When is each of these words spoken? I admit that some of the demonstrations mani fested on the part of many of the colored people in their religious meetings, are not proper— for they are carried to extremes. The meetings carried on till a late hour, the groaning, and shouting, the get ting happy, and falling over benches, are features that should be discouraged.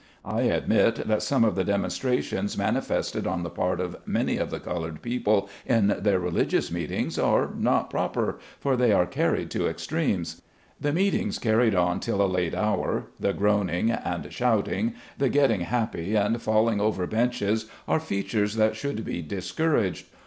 I 0.25 0.41
admit 0.49 0.95
that 1.07 1.21
some 1.21 1.43
of 1.43 1.53
the 1.53 1.63
demonstrations 1.63 2.57
mani 2.57 2.79
fested 2.79 3.27
on 3.27 3.43
the 3.43 3.51
part 3.51 3.79
of 3.79 3.97
many 4.03 4.37
of 4.37 4.49
the 4.49 4.59
colored 4.59 5.03
people 5.03 5.47
in 5.63 5.89
their 5.99 6.17
religious 6.17 6.71
meetings, 6.71 7.19
are 7.19 7.51
not 7.55 7.91
proper— 7.91 8.39
for 8.59 8.75
they 8.75 8.91
are 8.93 9.05
carried 9.05 9.51
to 9.51 9.67
extremes. 9.67 10.41
The 10.79 10.91
meetings 10.91 11.37
carried 11.37 11.75
on 11.75 11.99
till 11.99 12.19
a 12.19 12.25
late 12.25 12.55
hour, 12.55 13.11
the 13.19 13.31
groaning, 13.31 13.91
and 13.91 14.33
shouting, 14.33 14.95
the 15.19 15.29
get 15.29 15.49
ting 15.49 15.61
happy, 15.61 16.15
and 16.15 16.41
falling 16.41 16.81
over 16.81 17.05
benches, 17.05 17.67
are 17.87 17.99
features 17.99 18.55
that 18.55 18.75
should 18.75 19.05
be 19.05 19.21
discouraged. 19.21 20.07